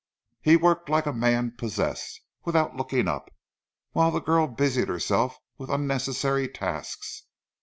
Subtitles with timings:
[0.41, 3.29] He worked like a man possessed, without looking up,
[3.93, 7.25] whilst the girl busied herself with unnecessary tasks.